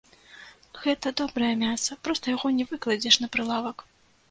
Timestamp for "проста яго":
2.09-2.47